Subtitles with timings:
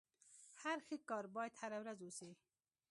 [0.61, 2.31] هر ښه کار بايد هره ورځ وسي.